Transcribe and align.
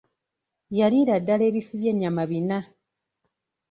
Yaliira 0.77 1.15
ddala 1.21 1.43
ebifi 1.49 1.73
by'enyama 1.81 2.23
bina! 2.29 2.57